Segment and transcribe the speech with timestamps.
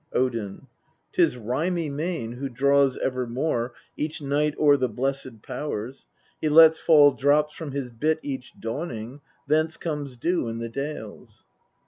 [0.13, 0.43] 45 Odin.
[0.57, 0.67] 14.
[1.11, 6.07] 'Tis Rimy Mane who draws evermore each Night o'er the blessed Powers;
[6.41, 11.45] he lets fall drops from his bit each dawning; thence comes dew in the dales.